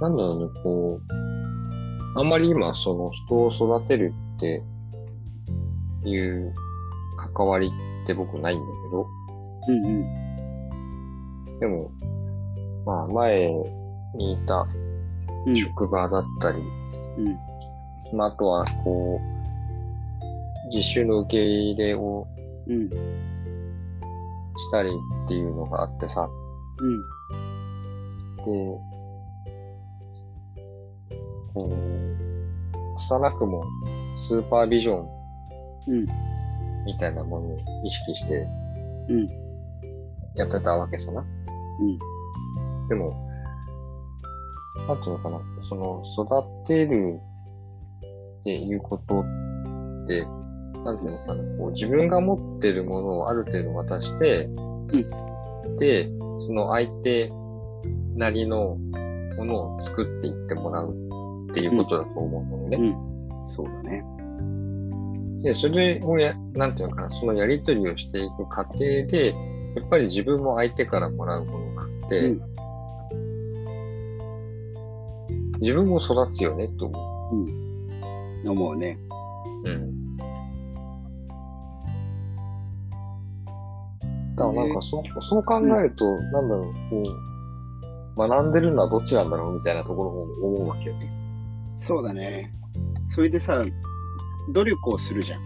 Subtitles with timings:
[0.00, 1.00] なんだろうね、こ
[2.16, 4.62] う、あんまり今、その人を育てるって
[6.04, 6.54] いう
[7.34, 9.06] 関わりって僕ないんだけど、
[9.68, 9.88] うんう
[11.56, 11.60] ん。
[11.60, 11.90] でも、
[12.86, 13.48] まあ前
[14.14, 14.66] にいた
[15.46, 15.56] うん。
[15.56, 16.58] 職場だったり、
[17.18, 18.16] うん。
[18.16, 22.26] まああとはこう、実習の受け入れを
[22.66, 22.88] うん。
[22.88, 22.96] し
[24.70, 24.90] たり
[25.24, 26.28] っていうのがあってさ、
[26.78, 27.06] うん。
[28.36, 28.89] で、
[31.54, 33.62] こう、拙くも
[34.16, 35.20] スーパービジョン。
[36.86, 38.46] みたいなものを意識して。
[40.36, 41.22] やってたわけさな。
[41.22, 41.98] うん。
[42.88, 43.10] でも、
[44.86, 45.02] なん。
[45.02, 47.20] ていうのかな、その、育てる
[48.40, 49.24] っていうことっ
[50.06, 50.24] て、
[50.84, 50.96] なん。
[50.96, 55.78] ていうのかな、こう自分が持ってるものをある程度渡して、うん。
[55.78, 56.08] で、
[56.46, 57.30] その相手
[58.14, 58.76] なりの
[59.36, 61.09] ものを作っていってもらう
[61.50, 62.78] っていうことだと思うのよね。
[62.78, 63.48] うん。
[63.48, 64.04] そうだね。
[65.42, 72.40] で、それをや、なんていうのかな、そのやりとりをしていく過程で、やっぱり自分も相手からもらうものがあって、うん
[75.60, 77.30] 自分も育つよね、と思
[78.46, 78.98] 思うね。
[79.64, 79.68] う。
[79.68, 80.16] うん。
[84.36, 87.02] だからなんかそう、そう考えると、なんだろう、こ
[88.16, 91.19] う、学んでるのはどっちなんだろうみたいなところも思うわけよね。
[91.80, 92.52] そうだね。
[93.06, 93.64] それでさ、
[94.52, 95.42] 努力をするじゃん。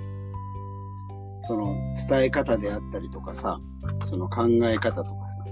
[1.38, 1.76] その
[2.08, 3.60] 伝え方であったりとかさ、
[4.04, 5.44] その考え方とかさ。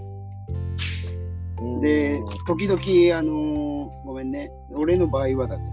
[1.80, 4.50] で、時々、あのーごめんね。
[4.75, 5.70] 俺の場合はだけど、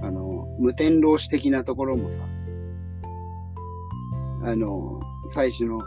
[0.00, 0.04] うん。
[0.04, 2.22] あの、無天老師的なところもさ、
[4.42, 5.80] あの、最初の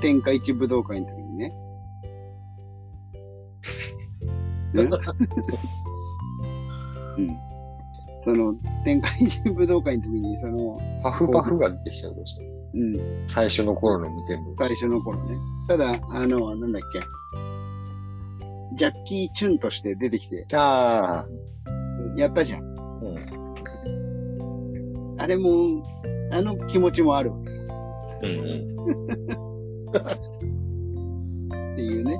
[0.00, 1.52] 天下一武道会の時にね。
[4.74, 4.90] うん？
[7.28, 7.36] うん。
[8.18, 8.54] その、
[8.84, 12.44] 天下一武道会の時に、その、パフパフが出てきちゃうとして。
[12.72, 14.54] うん、最初の頃の無天部。
[14.56, 15.36] 最初の頃ね。
[15.66, 17.00] ただ、あの、なんだっけ。
[18.76, 21.26] ジャッキー・チュンとして出てきて、ああ。
[22.16, 22.62] やったじゃん。
[22.62, 23.16] うん。
[25.18, 25.82] あれも、
[26.32, 27.56] あの気持ちもあるわけさ。
[28.22, 28.66] うんうん。
[31.72, 32.18] っていうね。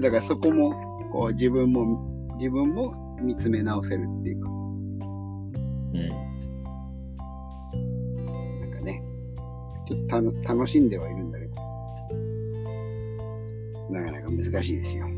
[0.00, 0.72] だからそこも、
[1.12, 6.08] こう自分も、自分も見つめ直せるっていうか、うん。
[8.60, 9.02] なんかね、
[9.88, 11.54] ちょっとたの楽しんではいるんだけど、
[13.90, 15.08] なかなか難しいですよ。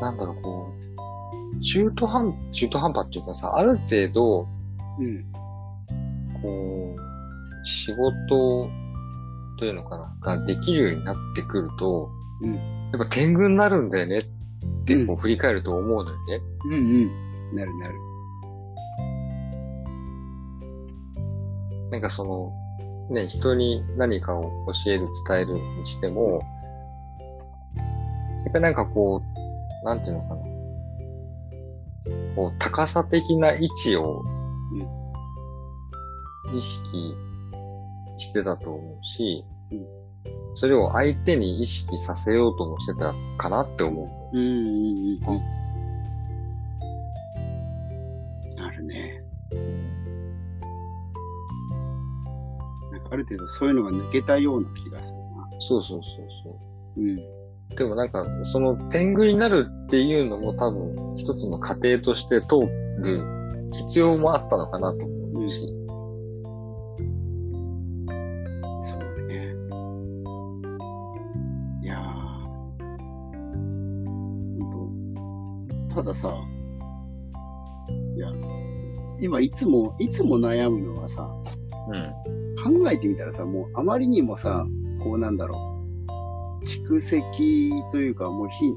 [0.00, 0.72] なんだろう、こ
[1.56, 4.48] う、中途半、中途半端っていうかさ、ある程度、
[4.98, 5.24] うん。
[6.42, 8.68] こう、仕事
[9.58, 12.10] というのかな、ができるようになってくると、
[12.42, 14.24] うんやっぱ天狗になるんだよねっ
[14.84, 16.40] て、こう振り返ると思うのよね。
[16.66, 16.76] うんう
[17.52, 17.56] ん。
[17.56, 17.94] なるなる。
[21.90, 22.52] なんかその、
[23.14, 24.42] ね、人に何かを
[24.84, 26.40] 教える、伝えるにしても、
[27.76, 29.22] やっぱりなんかこ
[29.82, 30.36] う、なんていうのかな。
[32.36, 34.24] こう、高さ的な位置を、
[36.52, 37.16] 意識
[38.18, 39.99] してたと思うし、うん
[40.54, 44.36] それを相手に意識させようともしてたかなって思う。
[44.36, 45.32] うんうんうんう
[48.52, 48.56] ん。
[48.56, 49.22] なるね。
[52.92, 55.48] なんかある程度そういうのが抜けたような気がするな。
[55.60, 56.58] そうそうそうそ
[56.96, 57.00] う。
[57.00, 57.16] うん。
[57.76, 63.22] でもなんか、その天狗になるっていうのも多分一つの過程として通る
[63.72, 65.79] 必要もあったのかなと思うし。
[76.00, 76.34] たださ、
[78.16, 78.28] いや、
[79.20, 81.30] 今いつも、いつも悩むのはさ、
[81.88, 82.82] うん。
[82.82, 84.64] 考えてみたらさ、もうあまりにもさ、
[85.02, 85.58] こうなんだろ
[86.62, 86.64] う。
[86.64, 88.72] 蓄積というか、もう非、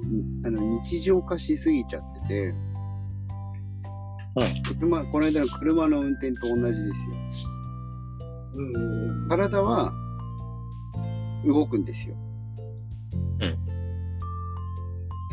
[0.45, 2.47] あの、日常化しすぎちゃってて、
[4.35, 7.15] うん車、この間の車の運転と同じですよ。
[8.55, 9.93] うん、体は
[11.45, 12.17] 動くんですよ。
[13.39, 13.57] うん。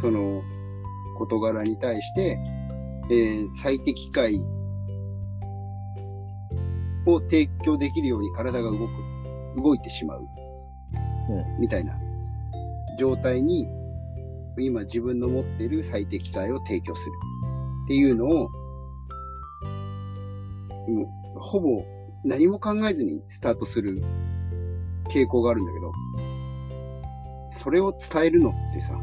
[0.01, 0.41] その
[1.21, 2.39] 事柄に対して、
[3.11, 4.41] えー最適解
[7.07, 8.91] を提供できるように体が動く、
[9.57, 10.21] 動いてしまう。
[11.29, 11.95] うんみたいな
[12.99, 13.69] 状態に、
[14.59, 17.13] 今自分の持っている最適解を提供する
[17.85, 18.51] っていうのを、
[20.89, 21.07] うん
[21.39, 21.85] ほぼ
[22.25, 24.03] 何も考えずにスタートする
[25.15, 25.93] 傾向があるんだけど、
[27.49, 28.99] それを伝えるのってさ、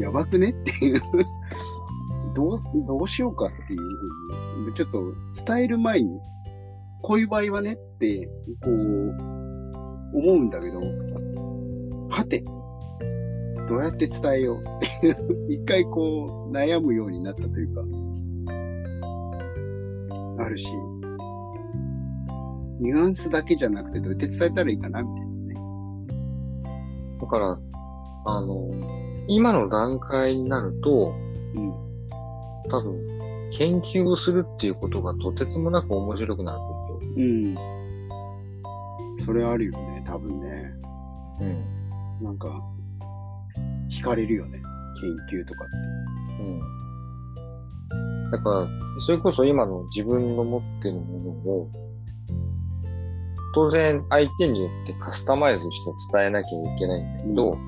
[0.00, 1.00] やばくねっていう。
[2.34, 2.48] どう、
[2.86, 5.02] どうしようかっていうふうに、ちょっと
[5.44, 6.18] 伝える前に、
[7.02, 8.26] こういう場合はねって、
[8.62, 9.32] こう、
[10.14, 10.80] 思うんだけど、
[12.08, 12.44] はて、
[13.68, 15.16] どうやって伝えようっていう、
[15.60, 17.82] 一回こう、悩むようになったというか、
[20.38, 20.66] あるし、
[22.80, 25.54] ニュアンスだけじゃなくてどうやって伝えたらいいかなみたいなね。
[27.20, 27.60] だから、
[28.24, 28.70] あの、
[29.28, 31.14] 今の段階になると、
[31.54, 31.72] うん。
[32.70, 33.00] 多分、
[33.50, 37.56] 研究をするっていうことがとてつもなく面白くなると思うん。
[39.20, 40.74] それあるよね、多分ね。
[41.40, 41.44] う。
[41.44, 42.24] うん。
[42.24, 42.48] なんか、
[43.90, 44.60] 惹かれるよね。
[45.00, 45.10] 研
[45.40, 45.68] 究とかっ
[46.38, 46.42] て。
[46.42, 46.60] うん。
[48.30, 48.68] だから、
[49.00, 51.70] それこそ今の自分の持ってるものを、
[53.54, 57.58] 当然相手によってカスタマイズして伝えなきゃいけないんだけど、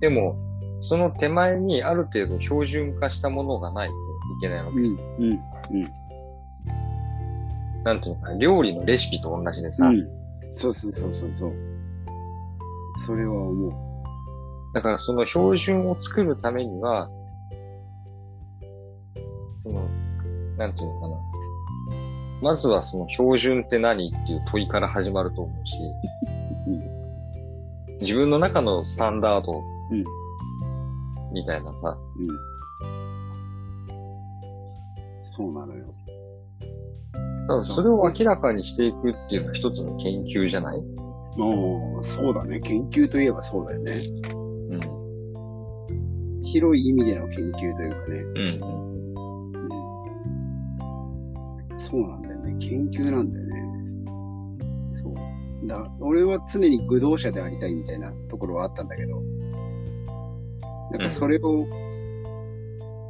[0.00, 0.36] でも、
[0.80, 3.96] その手前にある程度標準化したものがないとい
[4.40, 4.78] けないわけ。
[4.78, 5.40] うん、うん、
[7.82, 10.06] なんていうのかな、料理のレシピと同じでさ、うん。
[10.54, 11.52] そうそうそうそうそう。
[13.06, 13.72] それは思う。
[14.74, 17.08] だからその標準を作るためには、
[19.62, 19.88] その、
[20.58, 21.16] なんていうのかな。
[22.42, 25.74] まずはその標準って何っていう問いから始まると思うし、
[28.00, 29.54] 自分の中のスタンダード
[29.90, 30.04] うん
[31.32, 32.26] みたいなさ、うん。
[35.36, 35.94] そうなのよ。
[37.12, 40.78] だからそれを明らかにしていくっていうのは一つの研究じゃない？
[40.78, 40.80] あ
[42.00, 42.60] あ、そうだね。
[42.60, 43.92] 研究といえばそうだよね。
[44.70, 44.76] う
[46.40, 46.42] ん。
[46.42, 48.18] 広い意味での研究というかね。
[48.18, 48.60] うん。
[51.70, 51.78] うん。
[51.78, 52.56] そうなんだよね。
[52.58, 53.64] 研究なんだよね。
[55.02, 55.14] そう。
[55.66, 59.22] だ俺は常に愚道者でありたいみたいなところはあったんだけど、
[60.98, 61.66] なんかそれを、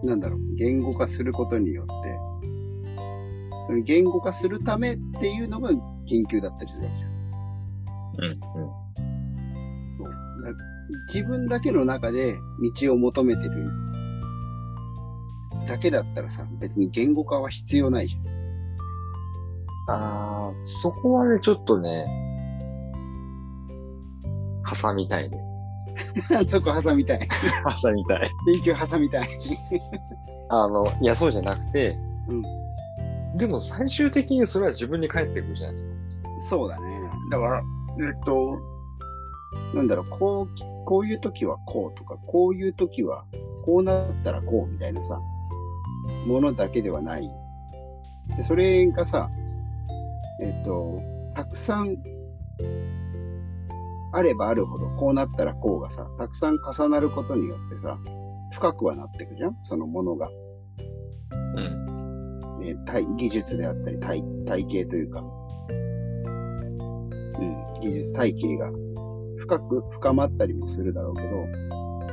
[0.02, 2.18] なんだろう、言語化することによって、
[3.66, 5.70] それ言語化するためっていうのが
[6.06, 8.30] 研究だったりするわけじゃん。
[8.30, 8.40] うん。
[8.40, 8.48] そ
[10.08, 10.52] うだ
[11.12, 12.36] 自分だけの中で
[12.80, 13.68] 道を求めてる
[15.66, 18.16] だけだったらさ、別に言語化は必要ないじ
[19.88, 22.06] ああ、そこはね、ちょっとね、
[24.82, 25.45] 挟みたいね。
[26.48, 27.28] そこ挟みたい。
[27.82, 28.30] 挟みたい。
[28.62, 29.28] 研究挟みたい。
[30.48, 31.96] あの、いや、そうじゃなくて、
[32.28, 32.42] うん
[33.36, 35.94] でも最終的にそれは自分に返ってくるじゃないですか。
[36.48, 37.00] そうだね。
[37.30, 37.62] だから、
[37.98, 38.58] えっと、
[39.74, 43.24] なんだろう、こう、こういう時はこうとか、こういう時は、
[43.64, 45.20] こうなったらこうみたいなさ、
[46.26, 47.30] ものだけではない。
[48.36, 49.30] でそれがさ、
[50.40, 51.02] えっと、
[51.34, 51.96] たくさん、
[54.12, 57.98] あればあるほど、こうなったらこうがさ、たくさん重なることによってさ、
[58.52, 60.28] 深くはなっていくじゃんそのものが。
[61.56, 61.86] うん。
[62.62, 65.24] えー体技術であったり体、体系というか、う
[67.44, 68.70] ん、技術体系が
[69.38, 71.28] 深く深まったりもするだろうけど、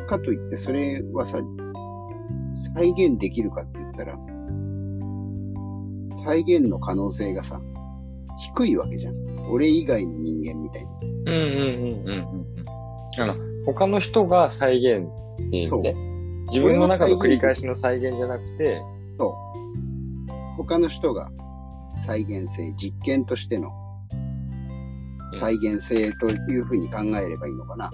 [0.07, 1.39] かといってそれはさ、
[2.75, 4.17] 再現できるかって言ったら、
[6.23, 7.59] 再現の可能性がさ、
[8.55, 9.13] 低いわけじゃん。
[9.49, 10.91] 俺以外の人間みたいな。
[11.01, 13.21] うんうんうんうんうんうん。
[13.21, 13.35] あの、
[13.65, 15.07] 他の人が再現
[15.47, 15.95] っていうね。
[16.47, 18.81] 自分の中の繰り返しの再現じゃなくて、
[19.17, 19.33] そう。
[20.57, 21.31] 他の人が
[22.05, 23.71] 再現性、実験としての
[25.35, 27.89] 再現性というふうに考えればいいのかな。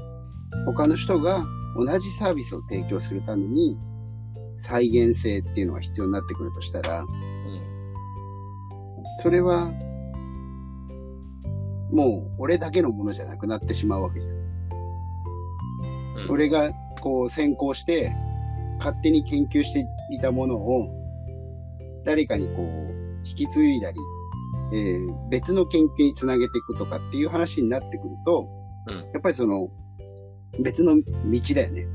[0.65, 3.77] 他の人が同じサービスを提供するために
[4.53, 7.07] 再現性っていうのが必要になってくるとしたら、うん。
[9.19, 9.71] それは
[11.91, 14.33] もう俺だけのものじゃなくなってしまうわけじゃん。
[14.33, 14.39] うん
[16.29, 18.11] 俺がこう先行して
[18.77, 20.87] 勝手に研究していたものを
[22.05, 22.91] 誰かにこう
[23.27, 23.97] 引き継いだり、
[24.73, 28.47] えー別の研究につなげていくとかっていう話になってくると、
[28.87, 29.69] うんやっぱりその
[30.59, 31.03] 別の道
[31.55, 31.85] だよね。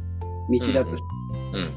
[0.50, 1.08] 道だとして、
[1.54, 1.72] うん。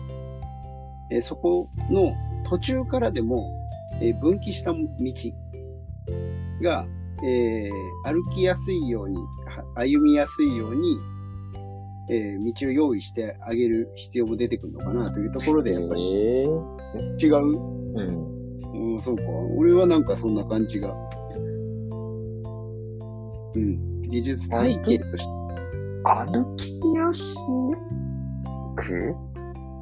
[1.11, 2.15] えーそこの
[2.49, 3.51] 途中からでも、
[4.01, 4.79] えー分岐した道
[6.61, 6.87] が、
[7.23, 10.97] えー歩きやすいように、は歩みやすいように、
[12.09, 17.49] えー道を用意してあげる必要も出てくるのかなというところで、やっぱりええ違う、う
[18.03, 18.93] ん。
[18.93, 19.23] うん、そうか。
[19.57, 20.95] 俺はなんかそんな感じが。
[23.55, 24.01] うん。
[24.09, 25.29] 技術体系として、
[26.03, 27.35] 歩きやす
[28.75, 29.15] く？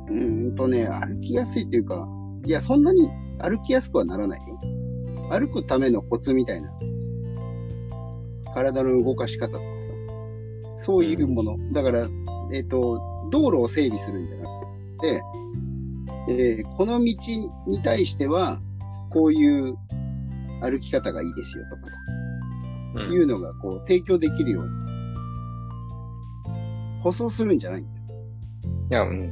[0.09, 2.07] うーんとね、歩きやすいというか、
[2.45, 4.59] いや、そんなに歩きやすくはならないよ。
[5.29, 6.71] 歩くためのコツみたいな。
[8.55, 9.91] 体の動かし方とかさ。
[10.75, 11.57] そういうもの。
[11.71, 12.07] だから、
[12.51, 14.49] えっ、と、道路を整備するんじゃなく
[15.01, 15.21] て、
[16.27, 17.15] えーこの道
[17.67, 18.59] に対しては、
[19.11, 19.75] こういう
[20.61, 21.97] 歩き方がいいですよとかさ、
[22.95, 24.69] うんいうのがこう提供できるように、
[27.01, 28.05] 舗装するんじゃないんだよ。
[28.89, 29.27] いや、うん、うん、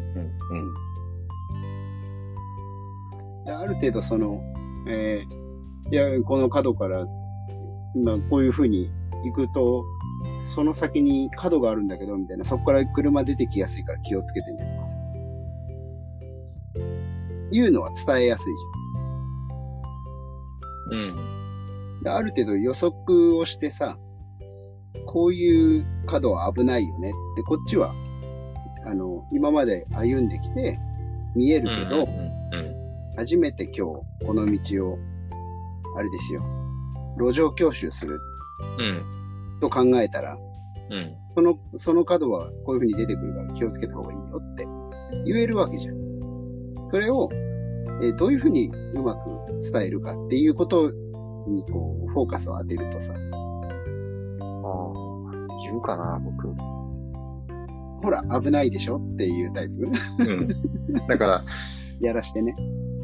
[3.45, 4.41] である程度その、
[4.87, 5.43] えー
[5.91, 7.05] いや、この角から、
[7.95, 8.89] 今こういう風に
[9.23, 9.85] 行くと、
[10.53, 14.99] その先に角があるんだけど、みたいな、そこから車出てきやすいから気をつけてねとかさ。
[17.51, 18.53] いうのは伝えやすい
[20.91, 20.99] うん。
[20.99, 21.15] うん。
[21.15, 22.03] じゃん。
[22.03, 23.97] である程度予測をしてさ、
[25.05, 27.93] こういう角は危ないよねって、こっちは、
[28.85, 30.79] あの、今まで歩んできて、
[31.35, 32.83] 見えるけど、うん、うん
[33.15, 34.97] 初めて今日この道を、
[35.95, 36.43] あれですよ、
[37.17, 38.19] 路上教習する
[38.79, 39.59] うん。
[39.61, 40.37] と考えたら、
[40.89, 41.15] うん。
[41.35, 44.65] その、その角はこういう風に出てくるから気をつけた方がいいよって
[45.25, 45.95] 言えるわけじゃん。
[46.89, 47.29] それを、
[48.01, 49.29] えーどういう風にうまく
[49.71, 50.91] 伝えるかっていうこと
[51.47, 53.21] にこう、フォーカスを当てるとさ、ああ、
[55.63, 56.53] 言うかな、僕。
[58.03, 59.89] ほら、危ないでしょっていうタイプ
[60.19, 60.47] うん。
[61.07, 61.45] だから、
[62.01, 62.55] やらしてね。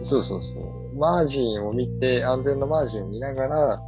[0.01, 0.97] そうそうそう。
[0.97, 3.81] マージンを見て、安全のマージンを見ながら、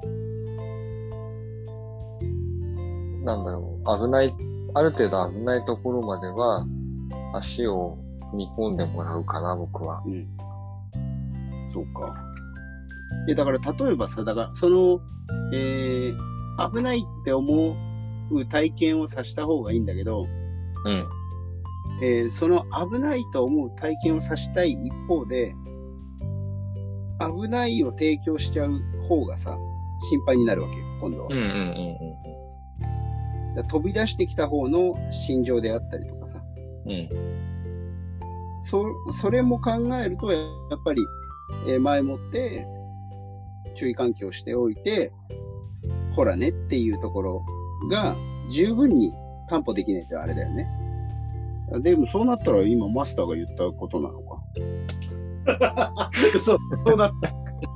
[3.24, 4.34] なんだろう、危ない、
[4.74, 6.66] ある程度危ないところまでは、
[7.34, 7.98] 足を
[8.34, 10.02] 踏み込んでもらうかな、僕は。
[10.06, 10.28] うん。
[11.68, 12.16] そうか。
[13.28, 15.00] え、だから例えばさ、だからその、
[15.54, 17.76] えー、危ないって思
[18.32, 20.26] う体験をさした方がいいんだけど、
[20.86, 21.08] うん。
[22.04, 25.54] えーその危ないと思う体験をさしたい一方で、
[27.20, 29.56] 危ないを提供しちゃう方がさ、
[30.10, 31.28] 心配になるわけよ、今度は。
[31.30, 31.52] うんうんうん
[31.96, 32.31] だから
[33.70, 36.42] 飛び出してきた方の心情であったりとかさ、
[36.86, 36.92] うん。
[36.92, 37.10] うん。
[38.62, 41.02] そ、それも考えると、やっぱり、
[41.68, 42.66] えー前もって、
[43.76, 45.12] 注意喚起をしておいて、
[46.14, 47.46] ほらねっていうところ
[47.90, 48.16] が
[48.50, 49.14] 十分に
[49.50, 50.68] 担保できないとあれだよね。
[51.80, 56.12] でもそうなったら今マスターが言ったことなのか。
[56.38, 57.32] そう、そうだった。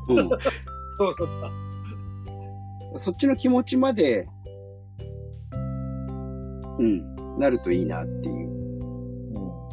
[0.10, 0.17] うん。
[0.17, 1.27] そうだっ
[2.94, 3.00] た。
[3.00, 4.27] そっちの気持ちまで、
[6.79, 8.55] うん、なるといいなっていう。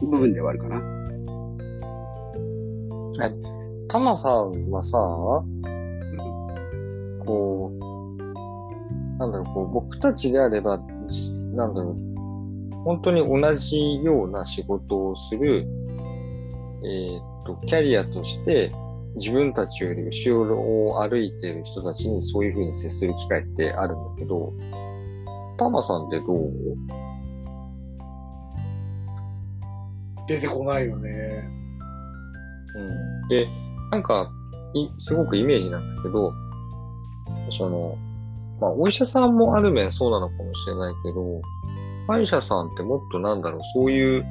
[0.06, 0.82] 部分ではあるかな。
[3.88, 4.98] タマさんはさ、
[7.26, 7.78] こう、
[9.18, 10.78] なんだろう、こう、僕たちであれば、
[11.54, 11.96] なんだろう、
[12.84, 15.66] 本当に同じような仕事をする、
[16.84, 18.72] えーっと、キャリアとして、
[19.16, 24.54] 自分たちより後ろを歩いている人たちにそういう風に接する機会ってあるんだけど、
[25.62, 26.50] タマさんってどう
[30.26, 31.10] 出てこないよね。
[32.74, 33.28] うん。
[33.28, 33.48] で、
[33.90, 34.30] なんか、
[34.74, 36.32] い、すごくイメージなんだけど、
[37.50, 37.96] その、
[38.60, 41.42] まあ、お医者さんもある面そうなのかもしれないけど、
[42.08, 44.24] 歯医者さんってもっとなんだろう、そういう、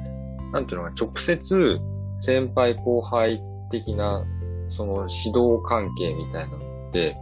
[0.52, 1.80] なんていうのか、直接、
[2.18, 4.24] 先輩後輩的な、
[4.68, 7.16] その指導関係みたいなのって、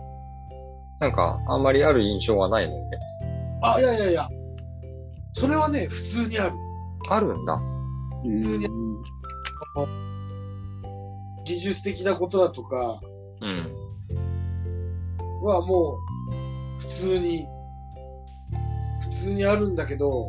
[1.01, 2.99] なんか、あんまりある印象はないのよね。
[3.63, 4.29] あ、いやいやいや。
[5.33, 6.53] それはね、普通にある。
[7.09, 7.63] あるんだ。
[8.23, 8.69] 普通に
[11.45, 13.01] 技術的なことだとか
[13.41, 13.75] うん。
[15.43, 15.99] はも
[16.79, 17.47] う、普通に、
[19.01, 20.29] 普通にあるんだけど、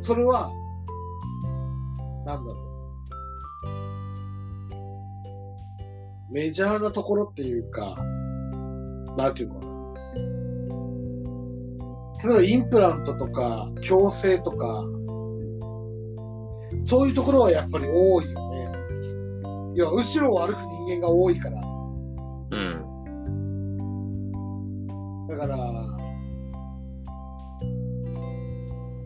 [0.00, 0.50] それは、
[2.24, 2.56] なんだろう。
[6.32, 7.96] メジャーなところっていうか、
[9.16, 9.71] なんていうのかな。
[12.24, 14.84] 例えばインプラントとか、矯正とか、
[16.84, 18.68] そういうところはやっぱり多いよね。
[19.74, 21.60] いや、後ろを歩く人間が多いから。
[22.50, 22.86] うん。
[25.28, 25.56] だから、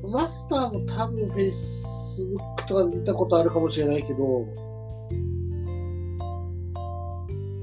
[0.08, 4.46] マスターも多分 Facebook とかで見たことあるかもしれないけど、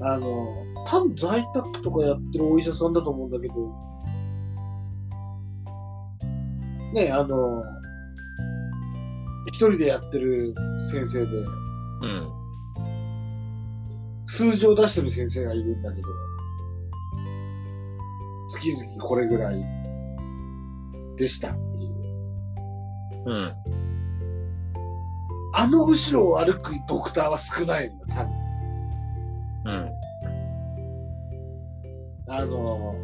[0.00, 3.54] あの、多分在宅とかやってるお医者さんだと思うんだけど、
[6.94, 7.64] ね、あの、
[9.48, 10.54] 一人でやってる
[10.88, 12.32] 先生で、うん。
[14.26, 16.08] 数字を出してる先生がいるんだけど、
[18.48, 19.64] 月々これぐらい
[21.16, 21.94] でしたっていう。
[23.26, 23.54] うん。
[25.56, 28.32] あの後ろを歩くドクターは少ないんだ、多分。
[29.66, 29.90] うん。
[32.28, 32.94] あの、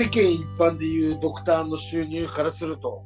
[0.00, 3.04] 世間一般でいうドクターの収入からすると、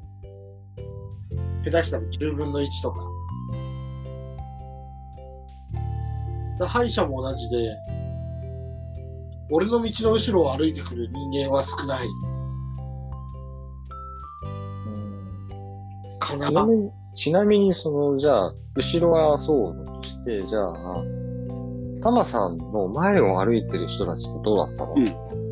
[1.65, 3.01] 下手したら10分の1とか。
[6.61, 7.77] だ歯医者も同じで、
[9.51, 12.07] 俺の道の後ろを歩いてくる人間は少ない
[16.21, 16.47] かな。
[16.47, 21.03] ちなみに、ちなみにその、じゃあ、後ろはそうだとして、じゃあ、
[22.05, 25.44] タマさんの前を歩いてる人たちってどうだったの、うん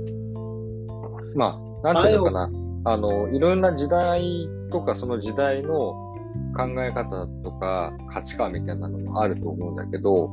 [1.35, 2.51] まあ、なんていうのかな。
[2.85, 5.93] あの、いろんな時代とかその時代の
[6.57, 10.31] 考え方とか価値観みたいなのもあると思うんだけど、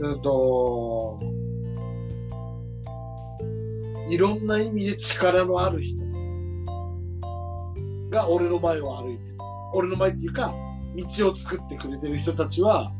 [0.00, 1.18] うんと、
[4.08, 6.02] いろんな意味で力のある人
[8.10, 9.36] が俺の前を歩いてる。
[9.74, 10.54] 俺の前っていうか、
[10.96, 12.92] 道を作ってくれてる人たちは、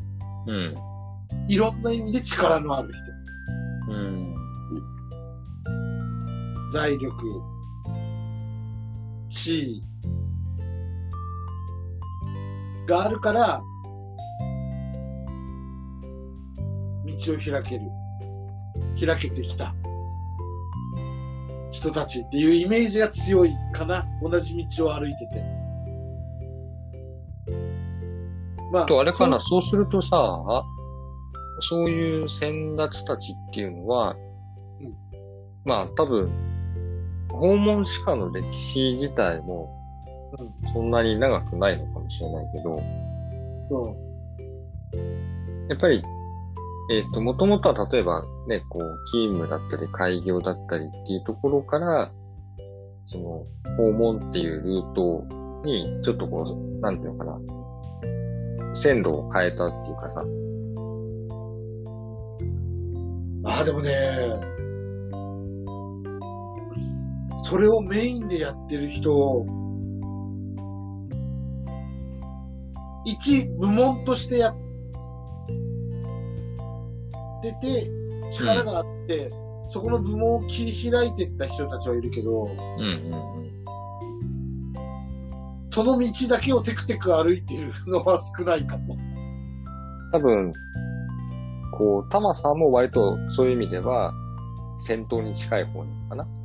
[0.47, 0.75] うん。
[1.49, 2.91] いろんな意味で力のある
[3.87, 3.93] 人。
[3.93, 4.36] うん。
[6.77, 7.43] 財力、
[9.31, 9.83] 地位
[12.87, 13.63] があるから、
[17.07, 17.81] 道を開ける。
[19.01, 19.75] 開けてきた
[21.71, 24.07] 人たちっていうイメージが強いかな。
[24.23, 25.43] 同じ道を歩いてて。
[28.71, 30.63] まあと、あれかな、そそうするとさ、
[31.61, 34.15] そういう先達たちっていうのは、
[34.83, 34.95] うん
[35.65, 36.46] まあ多分、
[37.31, 39.73] 訪問歯科の歴史自体も、
[40.73, 42.83] そんなに長くないのかもしれないけど、
[43.71, 43.89] う。
[43.89, 44.07] ん
[45.69, 46.03] やっぱり、
[46.91, 52.13] えっ、と、もともとは例えばね、こう、勤務だったり、開業だったりっていうところから、
[53.05, 53.45] その、
[53.77, 55.25] 訪問っていうルート
[55.65, 60.23] に、ちょっとこう、なんていうのかな、線路を変えたっていうかさ、
[63.49, 63.91] ああ、でもね、
[67.47, 69.47] それをメインでやってる人を、
[73.05, 74.57] 一部門としてやっ
[77.41, 77.89] てて、
[78.33, 79.31] 力があって、
[79.69, 83.55] そこの部門を切り開いていった人たちはいるけど、うんうんうん。
[85.69, 88.97] その道だけをテクテク歩いてるのは少ないかも。
[90.11, 90.53] 多分、
[91.79, 94.13] こう、タマさんも割とそういう意味では、
[94.81, 96.36] 先頭に近い方なのかな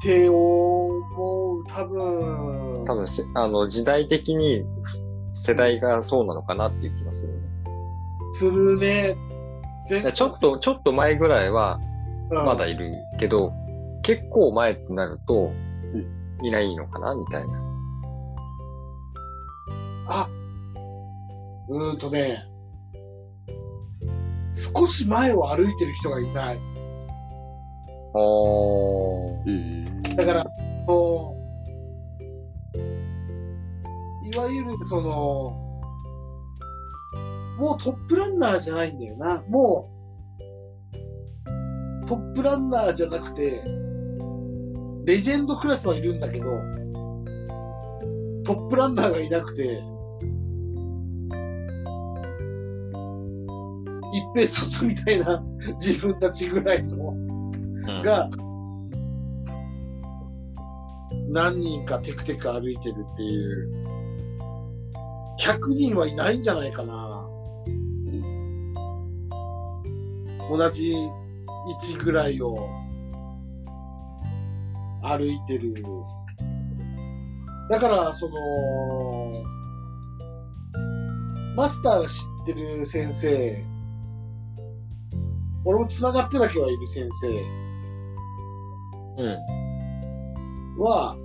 [0.00, 2.84] って思う、多分。
[2.86, 4.64] 多分せ、あの、時代的に
[5.34, 7.40] 世代がそうなのかなっていう気がするね。
[8.32, 9.16] するね。
[9.88, 11.78] 全ちょっと、ちょっと前ぐらいは
[12.30, 13.52] うんまだいるけど、
[14.02, 15.52] 結構前ってなると、
[16.42, 17.60] いないのかなみたいな。
[20.06, 20.28] あ、
[21.68, 22.42] うーんとね、
[24.52, 26.69] 少し前を歩いてる人がいない。
[28.14, 28.18] あ。
[30.16, 30.46] だから、
[30.86, 31.40] こう
[34.26, 35.10] いわゆるその、
[37.58, 39.42] もうトップランナーじゃないんだよな。
[39.48, 39.90] も
[42.04, 43.62] う、トップランナーじゃなくて、
[45.04, 46.44] レジェンドクラスはいるんだけど、
[48.44, 49.82] トップランナーがいなくて、
[54.12, 55.42] 一平卒みたいな
[55.80, 57.09] 自分たちぐらいのうん
[58.02, 58.28] が、
[61.28, 63.84] 何人かテクテク歩いてるっていう、
[65.38, 67.26] 100人はいないんじゃないかな。
[70.50, 71.08] 同じ位
[71.74, 72.56] 置ぐらいを
[75.02, 75.72] 歩いてる。
[77.70, 78.34] だから、その、
[81.54, 83.64] マスターが知ってる先生、
[85.64, 87.28] 俺も繋がってだけはいる先生、
[90.78, 91.16] は、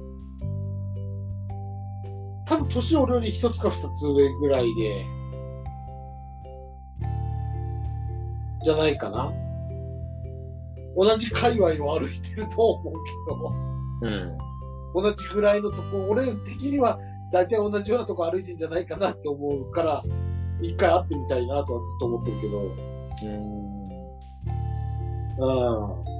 [2.47, 5.05] 多分年俺より一つか二つ上ぐらいで、
[8.63, 9.31] じゃないかな。
[10.97, 13.53] 同じ界隈を歩いてると思うけど
[14.01, 14.37] うん。
[14.95, 16.97] 同じぐらいのとこ、俺的には
[17.31, 18.57] 大体同じようなとこ歩いてん。
[18.57, 20.03] じゃないかなって思うから、
[20.61, 22.59] 一回会ってみたいなとはずっと思ってるけど、
[23.23, 23.65] うん。
[25.37, 26.14] うん。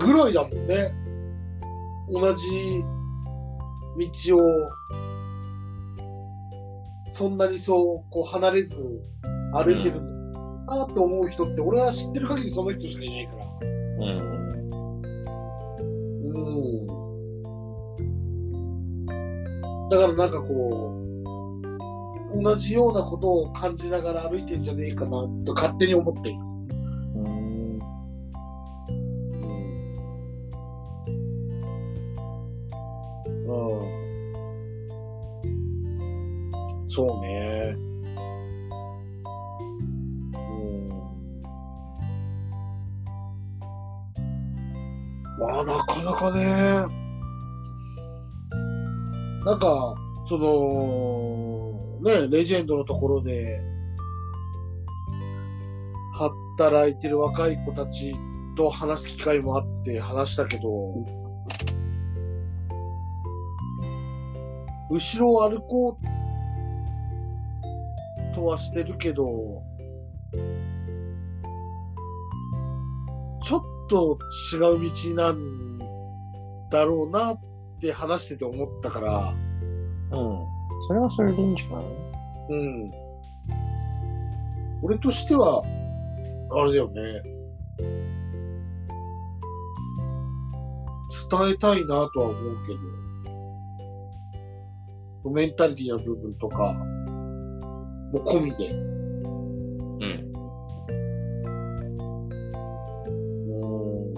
[0.00, 0.92] グロいだもんね。
[2.12, 2.82] 同じ
[4.28, 4.40] 道を、
[7.10, 8.82] そんなにそう、こう離れず
[9.52, 10.00] 歩いてる
[10.66, 13.46] なって思う人って、俺は知ってる限りその人しかいないから。
[13.98, 14.40] うん。
[16.24, 16.38] う
[16.84, 16.86] ん。
[19.90, 25.10] だからなんかこう、同じようなことを感じながら歩いてんじゃねえかな
[25.44, 26.49] と勝手に思っている。
[46.20, 46.44] かなかね。
[49.46, 49.94] なんか、
[50.26, 53.62] その、ね、レジェンドのところで、
[56.12, 58.14] 働いてる若い子たち
[58.54, 61.06] と話す機会もあって話したけど、
[64.90, 66.04] 後ろを歩こう
[68.34, 69.62] とはしてるけど、
[73.42, 74.18] ちょっと
[74.52, 75.70] 違う道なん
[76.70, 77.40] だろうなっ
[77.80, 79.34] て話してて思ったから、
[80.12, 80.16] うん。
[80.88, 81.84] それはそれでいいんじゃない？
[82.50, 82.90] うん。
[84.82, 85.62] 俺としては、
[86.52, 87.22] あれだよね。
[91.30, 92.34] 伝えたいなとは思う
[92.66, 92.72] け
[95.22, 96.72] ど、メンタリティの部分とか、
[98.12, 98.72] も込みで。
[98.72, 98.76] う
[99.98, 100.32] ん。
[103.46, 103.58] う
[104.10, 104.14] ん。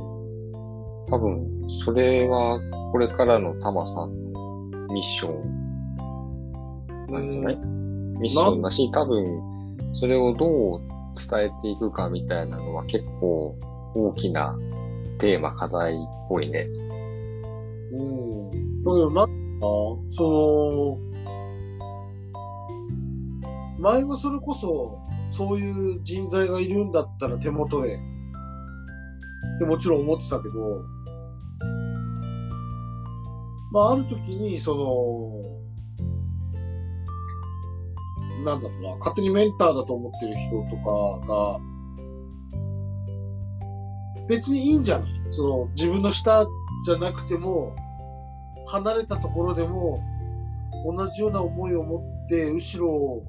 [1.07, 2.61] 多分、それは、
[2.93, 5.63] これからのタマさんのミッション
[7.09, 7.57] なんじゃない？
[8.21, 9.43] ミッションだし、多分、
[9.95, 10.81] それをどう
[11.31, 13.57] 伝えていくかみたいなのは結構
[13.95, 14.59] 大きな
[15.19, 15.97] テーマ、課題っ
[16.29, 16.69] ぽいね。
[17.93, 18.51] うん。
[18.51, 19.33] だけど、なんか、
[20.11, 20.99] その、
[23.79, 24.99] 前はそれこそ、
[25.31, 27.99] そういう人材がいるんだったら手元で、
[29.59, 30.83] でもちろん思ってたけど、
[33.73, 35.43] まあ、ある時に、その、
[38.45, 41.59] なんだろうな、勝手にメンターだと思ってる人とかが、
[44.29, 45.09] 別にいいんじゃない？
[45.31, 46.47] その、自分の下
[46.85, 47.75] じゃなくても、
[48.67, 50.01] 離れたところでも、
[50.85, 53.25] 同じような思いを持って、後ろを、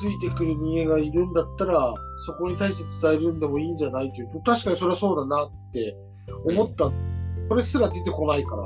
[0.00, 1.92] ついてくる人間がいるんだったら、
[2.26, 4.12] そこに対して伝えるんでもいいんじゃない？
[4.12, 5.96] というと、確かにそれはそうだなって
[6.44, 6.92] 思った。
[7.48, 8.62] それすら出てこないから、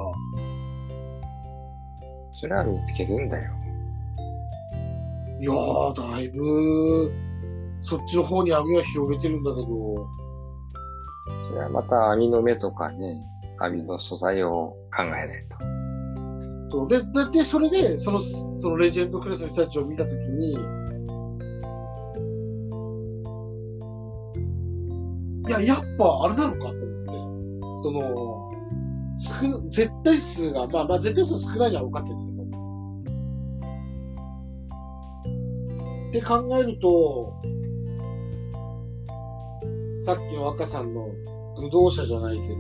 [2.41, 3.53] それは見つけるんだよ。
[5.41, 7.13] いやー、だいぶ、
[7.81, 10.07] そっちの方に網は広げてるんだけど、
[11.43, 13.23] それはまた網の目とかね、
[13.59, 15.57] 網の素材を考えないと。
[16.71, 16.89] そう。
[16.89, 20.53] で、で、でそれで、その、そのレジェンドクラスの人たちを見たときに、
[25.49, 28.52] いや、やっぱあれなのかと思って、その、
[29.23, 32.33] 少、絶対数が、まあまあ絶対数少ないのは分かってるけど。
[36.09, 37.33] って考えると、
[40.03, 41.07] さっきの赤さんの
[41.57, 42.55] 愚道者じゃないけど、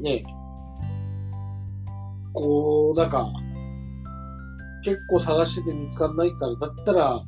[0.00, 0.24] ねえ、
[2.32, 3.32] こう、なんか、
[4.84, 7.22] 結構探してて見つかんないから、だったら、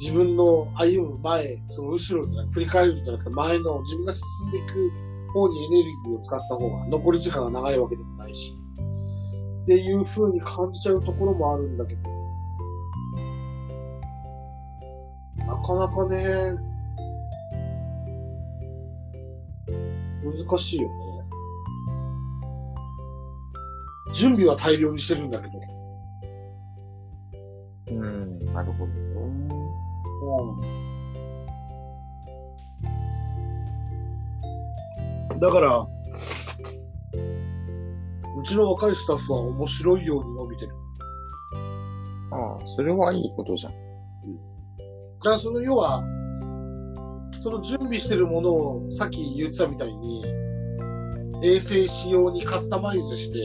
[0.00, 4.90] 自分の歩む前、その後ろじゃなく振り返るんじゃなくて、前の自分が進んでいく
[5.30, 8.54] 方にエネルギーを使った方が、残り時間が長いわけでもないし、
[9.62, 12.02] っていう風に感じちゃうところもあるんだけど、
[15.36, 16.54] なかなかね、
[20.24, 20.94] 難しいよね。
[24.14, 25.60] 準備は大量にしてるんだけど。
[27.88, 29.09] うん、なるほど。
[30.20, 30.24] う
[35.34, 35.40] ん。
[35.40, 35.86] だから、
[38.38, 40.74] うちの若いスタッフは面白いように伸びてる。
[42.30, 43.72] ああ、それはいいことじゃん。
[43.72, 43.78] だ
[45.20, 46.04] からその要は、
[47.40, 50.24] その準備してるものをさっき言ってたみたいに、
[51.42, 53.38] 衛星仕様にカスタマイズして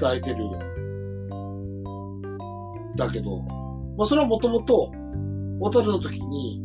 [0.00, 0.44] 伝えてる。
[2.96, 3.44] だけど、
[3.98, 4.92] まあそれはもともと、
[5.60, 6.62] 小樽の時に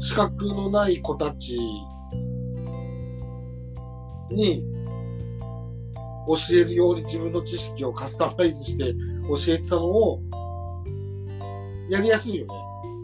[0.00, 1.58] 資格のない子たち
[4.30, 4.64] に
[6.28, 8.94] 教えるように自分の知識をカスタマイズして
[9.28, 10.22] 教えてたのを
[11.90, 12.54] やりやすいよね。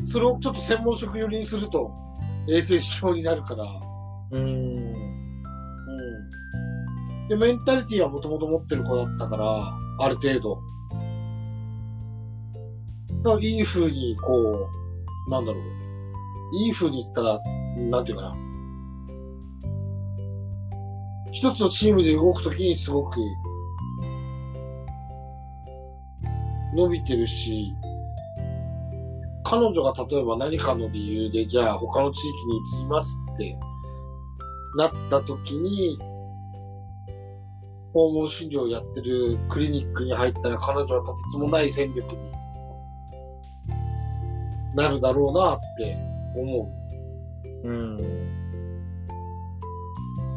[0.06, 1.90] それをちょっと専門職寄りにすると
[2.48, 3.64] 衛生仕様になるから。
[4.32, 4.42] うん。
[4.42, 4.44] う
[7.24, 7.28] ん。
[7.28, 10.60] で、メンタリティはもともと持ってる子だったから、ある程度。
[13.40, 14.70] いい風に、こ
[15.26, 15.62] う、なんだろう。
[16.64, 17.40] いい風に言ったら、
[17.76, 18.34] なんていうかな。
[21.30, 23.20] 一つのチームで動くときにすごく
[26.74, 27.74] 伸びてるし、
[29.44, 33.58] 彼女が例えば何かの理由で、じゃあ他の地域に移りますって
[34.76, 35.98] なったときに、
[37.92, 42.27] 訪問診療をやってるクリニックに入ったら彼女はとてつもない戦力に
[44.74, 45.96] なるだろうなって
[46.36, 46.70] 思
[47.64, 47.68] う。
[47.68, 47.96] うん。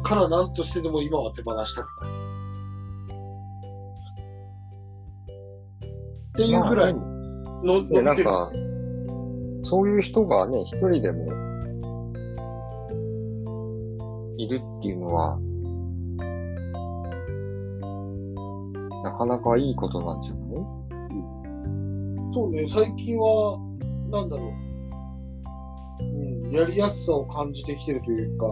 [0.02, 2.10] から何としてでも今は手放したくない。
[6.32, 7.04] っていうぐらいまあ
[7.62, 8.02] の、で。
[8.02, 8.50] なんか、
[9.62, 11.26] そういう人がね、一人でも、
[14.38, 15.38] いるっていうのは、
[19.04, 20.44] なかなかいいことなんじゃない？
[22.32, 23.58] そうね、最近は、
[24.12, 26.04] なんだろう。
[26.04, 28.46] うん、やりやすさを感じてきてるというか、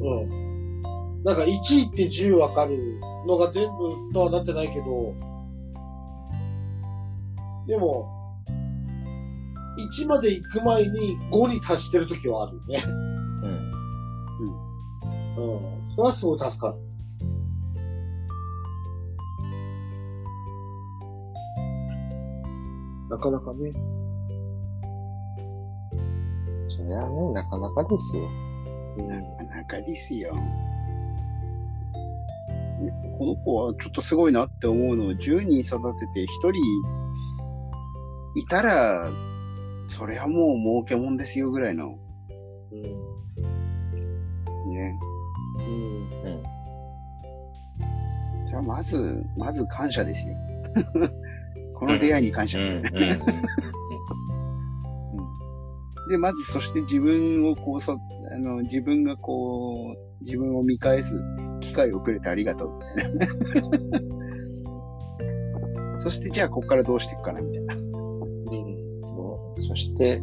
[0.00, 0.82] うん。
[1.24, 5.14] なんか1位って10わかるのが全部とはなってないけど、
[7.66, 8.08] でも、
[9.78, 12.84] 1まで行く前に5に達してる時はあるよね。
[13.42, 13.72] うん。
[15.54, 15.94] うん。
[15.94, 16.91] それはすごい助かる。
[23.12, 23.70] なかなかね。
[26.66, 28.22] そりゃね、なかなかですよ。
[29.06, 30.34] なかなかですよ。
[33.18, 36.52] この子はちょっとすごいなって思うのは、10人育てて1人
[38.34, 39.10] いたら、
[39.88, 41.98] それはもう儲けもんですよぐらいの。
[42.72, 42.82] うん。
[44.72, 44.98] ね。
[45.58, 46.42] うん。
[48.46, 50.34] じゃあまず、まず感謝ですよ。
[51.82, 52.60] この出会いに感謝。
[52.60, 52.64] うん。
[52.64, 52.82] うん。
[56.08, 57.96] で、まず、そして自分をこう、そ、あ
[58.38, 61.20] の、自分がこう、自分を見返す
[61.60, 62.78] 機会をくれてありがとう。
[62.78, 63.26] みたいな
[65.98, 67.74] そして、じゃあ、ここからどうしていくかな、みたいな。
[67.74, 70.22] そうそして、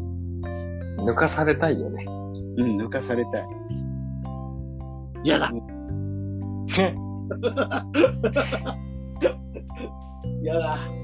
[0.99, 2.05] 抜かされたいよね。
[2.05, 3.47] うん、抜かされたい。
[5.25, 5.51] 嫌だ
[10.41, 10.98] 嫌だ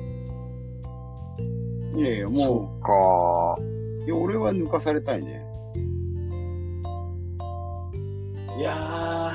[1.96, 3.62] いやいや、もそうか。
[3.62, 5.46] う、いや、俺は抜かされたいね。
[8.58, 9.34] いや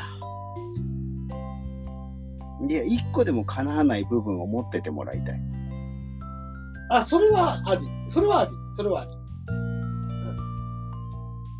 [2.68, 5.36] いや、一個でも叶わない部分を持っててもらいたい。
[5.36, 5.40] ー。
[6.90, 7.80] あ、それはあり。
[8.06, 8.50] それはあり。
[8.72, 9.10] それはあり。
[9.10, 9.56] う
[10.32, 10.36] ん。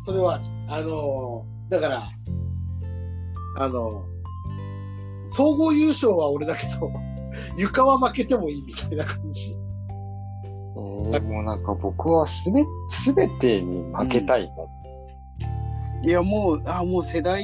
[0.03, 0.43] それはあり。
[0.67, 2.03] あのー、だから、
[3.57, 6.91] あのー、総合優勝は俺だけど、
[7.57, 9.55] 床は負けてもいいみたいな感じ。
[11.07, 14.69] えー、もうなんか僕はすべ、すべてに負けたいの。
[16.03, 17.43] いや、もう、あ、もう世代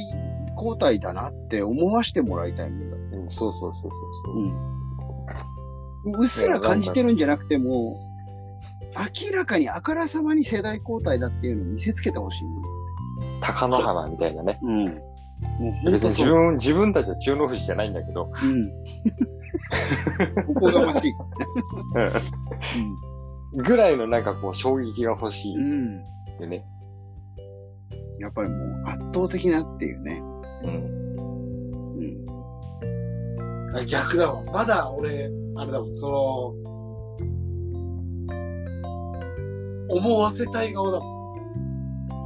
[0.55, 2.97] 交代だなって思わしてもらいたいもんだ。
[2.97, 3.91] うん、そうそうそうそう
[4.25, 4.43] そう。
[4.43, 6.21] うん。
[6.21, 7.99] うっすら感じてるんじゃなくても、
[8.95, 12.61] 明らかにあからさまに世代交代だっていうのを見せつけてほしいもん。
[13.41, 14.59] 高野花みたいなね。
[14.63, 14.85] うん。
[14.85, 16.03] もう本別。
[16.03, 18.71] に自分、自分たちは中野富士じゃないんだけど、うん。
[20.55, 21.13] ここがましい。
[23.53, 25.62] ぐらいのなんかこう衝撃が欲しいうん。
[25.62, 25.65] う
[26.39, 26.43] ん。
[26.43, 26.65] よね。
[28.19, 30.21] やっぱりもう圧倒的なっていうね。
[30.63, 30.97] うん。
[31.97, 33.77] うん。
[33.77, 34.43] あ逆だわ。
[34.51, 36.53] まだ俺、あれだもん、その、
[39.89, 41.17] 思わせたい側だもん。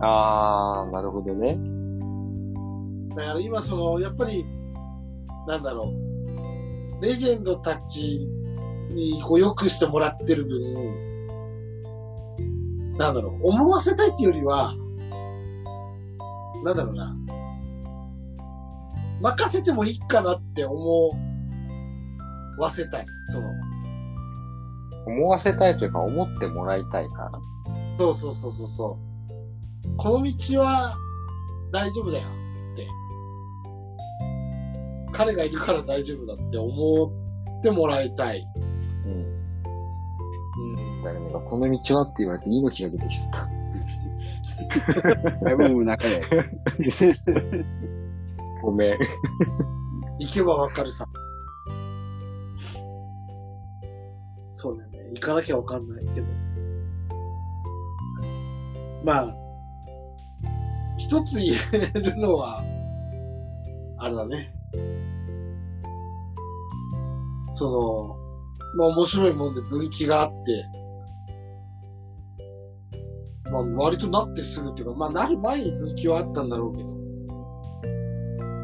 [0.04, 1.60] あー、なるほどね。
[3.16, 4.46] だから今その、やっぱり、
[5.48, 5.92] なんだろ
[7.02, 8.28] う、レジェンドたち
[8.90, 11.11] にこう良くしてもらってる分、
[13.02, 14.76] なんだろう、思わせたいっていうよりは、
[16.64, 17.16] なんだろうな、
[19.22, 21.12] 任せてもいいかなって思
[22.60, 23.06] わせたい。
[23.26, 23.50] その、
[25.08, 27.32] 思わせたいというか思ってもらいたいから。
[27.98, 29.00] そうそうそうそうそ
[29.88, 29.98] う。
[29.98, 30.94] この道は
[31.72, 32.28] 大丈夫だよ
[32.74, 32.88] って。
[35.12, 37.12] 彼がいるから大丈夫だって思
[37.60, 38.46] ってもらいたい。
[41.04, 43.62] だからね、この道はって言われて命が出てきちゃった。
[45.44, 46.22] だいぶもう仲で。
[48.62, 49.00] ごめん。
[50.20, 51.06] 行けばわかるさ。
[54.54, 55.00] そうだよね。
[55.14, 56.28] 行かなきゃわかんないけど。
[59.04, 59.36] まあ、
[60.98, 62.64] 一つ言えるのは、
[63.98, 64.54] あれだね。
[67.54, 68.16] その、
[68.76, 70.81] まあ面白いもんで分岐があって、
[73.52, 76.90] まあ、割となってすぐっていうか、まあ、なる前に分岐はあったんだろうけど、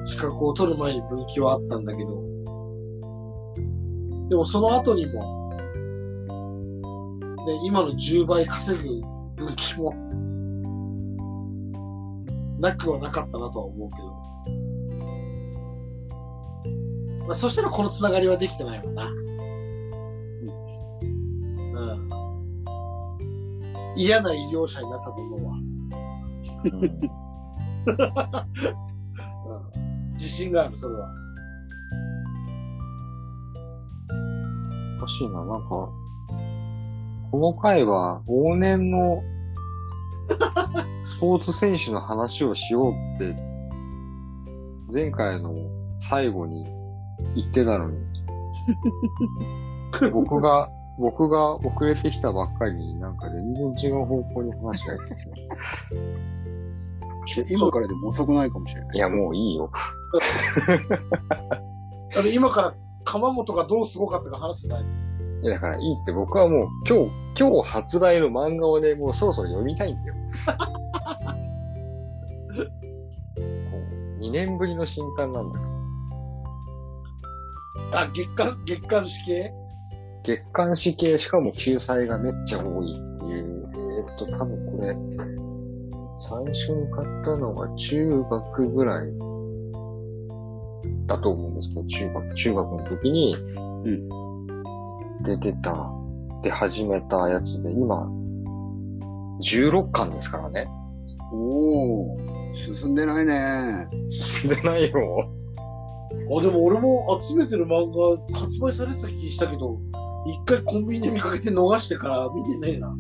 [0.06, 2.24] 資格を取る前に分岐はあったんだけど、
[4.30, 5.52] でもその後にも、
[7.46, 9.02] ね、今の10倍稼ぐ
[9.36, 9.94] 分岐も、
[12.60, 14.28] なくはなかったなとは思うけど。
[17.28, 19.12] まあ、そしたらこのつながりはできてないもんな。
[23.98, 25.58] 嫌な医療者になってたと思うわ。
[30.14, 31.10] 自信がある、それは。
[34.98, 39.22] おかしいな、なんか、この回は往年の
[41.04, 43.36] スポーツ選手の話をしようって、
[44.94, 45.54] 前回の
[46.00, 46.66] 最後に
[47.36, 47.98] 言ってたのに、
[50.14, 55.48] 僕が、僕が遅れてきたばっかりになんか全然違う方向に話がいってますね。
[57.50, 58.98] 今からでも遅くないかもしれない。
[58.98, 59.70] いや、もういいよ。
[62.16, 64.86] あれ、今から鎌本がどうすごかったか話してない。
[65.44, 70.16] いや、だからいいって僕はもう今日、今日発売の漫画をね、もうそろそろ読みたいんだよ。
[74.20, 75.68] 2年ぶりの新刊なんだよ。
[77.94, 79.54] あ、月刊、月刊誌系？
[80.28, 83.70] 月刊誌系、しかも救済がめっちゃ多いっていう。
[83.74, 84.94] えーっと、多分これ、
[86.20, 89.12] 最初に買ったのが中学ぐらい
[91.08, 93.38] だと思うんですけど、中学、中学の時に、
[95.24, 95.94] 出てた、
[96.44, 98.06] で始めたやつで、今、
[99.42, 100.68] 16巻ですからね。
[101.32, 102.18] おお
[102.76, 103.88] 進んでないね。
[104.44, 105.30] でないよ。
[106.38, 107.90] あ、でも俺も集めてる漫
[108.30, 109.80] 画発売されてた気したけど、
[110.28, 112.96] 一回コンビニで見かけて逃してから見てねえな。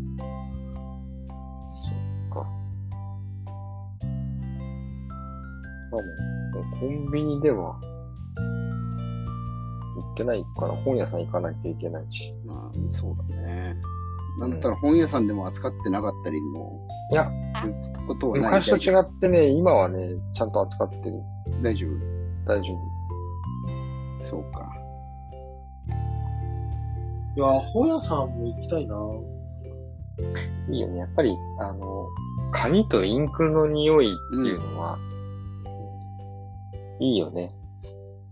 [1.65, 1.91] そ
[2.39, 2.49] っか。
[5.91, 7.79] まあもう、コンビニでは、
[9.97, 12.33] 売ってないから本屋さん行かないといけないし。
[12.45, 13.75] まあ、そうだね。
[14.39, 17.29] なんだったら本屋さんでも扱ってなかったりも、いや、
[17.61, 18.51] そういうことはない。
[18.51, 19.99] 昔と違ってね、今はね、
[20.33, 21.21] ちゃんと扱ってる。
[21.61, 21.87] 大丈
[22.45, 22.77] 大丈夫。
[22.77, 22.79] 夫。
[24.19, 24.76] そうか。
[27.37, 28.95] いや、本屋さんも行きたいな。
[30.71, 30.97] いいよね。
[31.01, 32.07] やっぱり、あの、
[32.51, 34.97] 紙とインクの匂いっていうのは、
[36.99, 37.51] いいよね。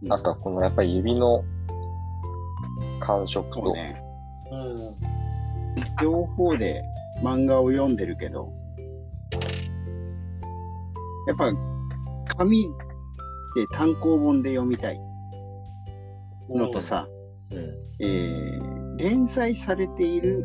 [0.09, 1.43] あとはこのやっぱり指の
[2.99, 4.01] 感触と、ね。
[4.51, 4.95] うん。
[6.01, 6.83] 両方で
[7.21, 8.51] 漫画を読んでるけど、
[11.27, 11.51] やっぱ
[12.37, 12.63] 紙
[13.55, 14.99] で単行本で読みたい
[16.49, 17.07] のとさ、
[17.51, 17.85] うん。
[17.99, 20.43] えー、連載されている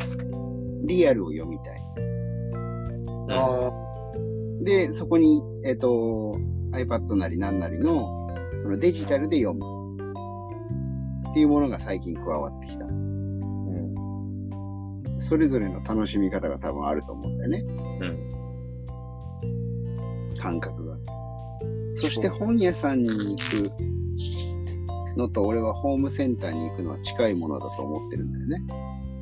[0.84, 1.80] リアルを読みたい。
[3.30, 3.70] あ
[4.62, 6.34] で、そこに、えっ、と、
[6.72, 8.30] iPad なりなんなりの、
[8.62, 9.80] そのデジタルで読む。
[11.30, 12.84] っていうものが最近加わってきた。
[12.84, 15.20] うん。
[15.20, 17.64] それぞれの楽しみ方が多分あると思うんだよね。
[18.00, 18.18] うん。
[20.36, 20.96] 感覚が。
[21.94, 23.70] そして本屋さんに行く
[25.16, 28.62] のと、俺はホームセンターに行くのは近いものだと思ってるんだよね。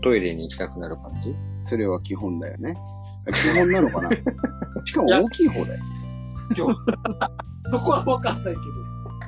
[0.03, 1.35] トイレに行きたくなる感じ？
[1.64, 2.77] それは基本だよね。
[3.29, 4.11] あ基本なのかな？
[4.85, 5.85] しかも大きい方だよ。
[6.57, 6.79] 今日。
[7.72, 8.62] そこはわかんないけど。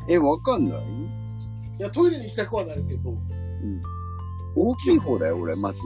[0.08, 0.78] え、わかんない？
[1.78, 3.10] いや、トイレに行きたくはなるけど。
[3.10, 3.18] うん。
[4.56, 5.80] 大きい方だよ、俺、まず。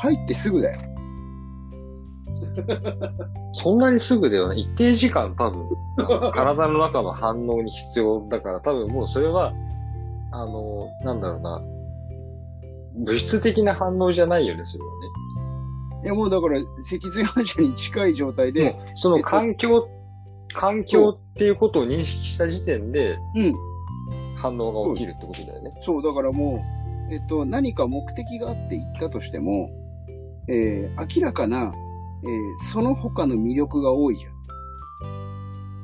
[0.00, 0.80] 入ってすぐだよ。
[3.54, 4.60] そんなにすぐだよね。
[4.60, 5.68] 一定時間多分、
[6.32, 9.52] 体の中の反応に必要だから多分もうそれは、
[10.32, 11.62] あの、なんだろうな、
[13.04, 16.04] 物質的な反応じゃないよね、それはね。
[16.04, 19.88] いや、もうだから、脊髄反射に近い状態で、その環境、
[20.52, 23.54] 環境っていうことを認識した時点でうん。
[24.36, 25.70] 反応が起きるってことだよね。
[25.82, 26.64] そう、だからも
[27.10, 29.70] う、えっと、何か目的があって行ったとしても、
[30.48, 31.72] えー明らかな、
[32.24, 34.30] えーその他の魅力が多いじゃ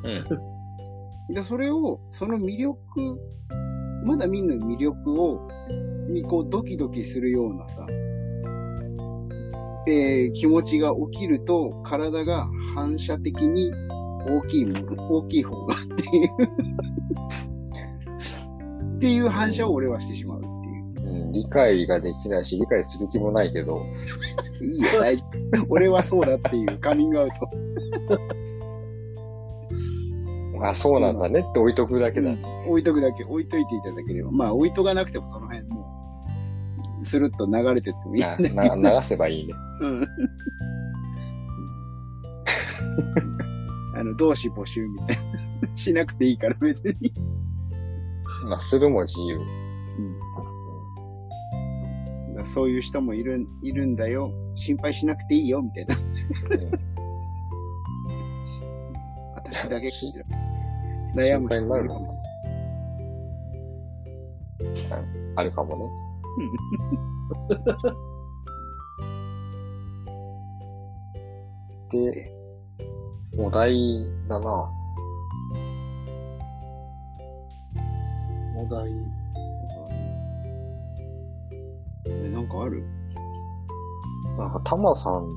[0.04, 0.18] うん。
[0.18, 1.34] ん。
[1.34, 2.76] で、それを、その魅力、
[4.04, 5.48] まだ見ぬ魅力を、
[6.08, 7.86] にこうドキドキするようなさ、
[9.86, 13.70] えー気持ちが起きると、体が反射的に
[14.26, 16.28] 大きいもの、大きい方がっていう、
[18.96, 20.42] っていう反射を俺はしてしまう
[21.34, 23.84] 理解ができないし、理解する気もないけど、
[24.62, 25.24] いいよ、大丈
[25.58, 25.66] 夫。
[25.68, 27.34] 俺はそうだっていうカミングアウト。
[30.64, 32.30] あ、そうなんだねって置いとくだけだ。
[32.66, 34.30] 置いとくだけ、置いといていただければ。
[34.30, 35.86] まあ、置いとかなくてもその辺も
[37.02, 38.22] う、スルッと流れてってもいい。
[38.54, 39.52] なな流せばいいね。
[39.80, 40.04] うん。
[43.94, 45.76] あの、同志募集みたいな。
[45.76, 47.12] しなくていいから別に。
[48.44, 49.63] まあ、するも自由。
[52.44, 54.30] そういう人もいる、いるんだよ。
[54.54, 55.94] 心配しなくていいよ、みたいな。
[59.34, 59.92] 私だけが
[61.16, 62.22] 悩む人もいるかも。
[65.36, 65.84] あるかもね。
[71.90, 72.32] で、
[73.38, 74.70] お題だな。
[78.56, 79.23] お題。
[82.48, 82.84] なんかある？
[84.38, 85.28] なんか、たまさん、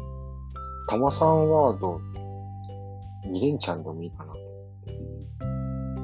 [0.89, 1.99] たまさんワード、
[3.27, 4.33] 2連チャンでもいいかな。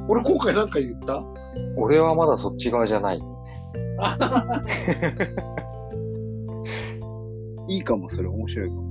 [0.07, 1.23] 俺今回なんか言った？
[1.77, 3.19] 俺はまだそっち側じゃない。
[7.69, 8.83] いいかも、それ面白いかも。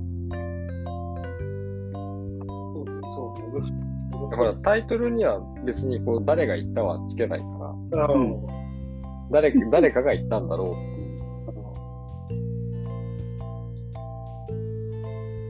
[2.73, 3.67] そうね、そうね。
[4.31, 7.45] だからタイトルには別にこう誰が言ったはつけないか
[7.91, 8.45] ら、らうん
[9.31, 10.75] 誰、誰かが言ったんだろう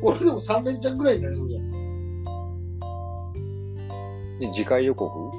[0.04, 1.72] 俺でも3連チャンぐらいになりそうじゃん。
[4.39, 5.32] で、次回予告？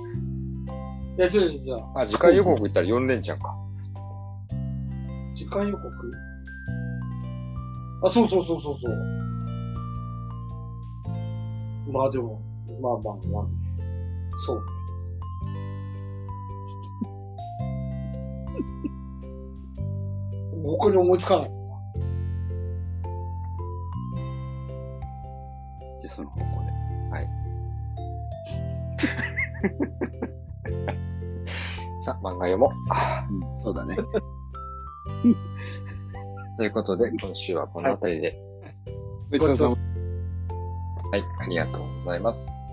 [1.18, 1.76] いや、違う違う違う。
[1.94, 3.54] あ、次回予告言ったら4連チャンか。
[5.34, 5.86] 時間予告？
[8.04, 8.94] あ、そうそうそうそうそう。
[11.92, 12.40] まあでも、
[12.80, 13.46] まあまあまあ。
[14.38, 14.62] そう。
[20.66, 21.53] 他に思いつかない。
[26.08, 26.74] じその方向で。
[32.00, 32.70] さあ、漫画読もう。
[33.30, 33.96] うん、そうだね。
[36.56, 38.38] ということで、今週はこの辺りで、
[39.38, 39.76] ごちそうさま
[41.10, 42.63] はい、ありがとうございます。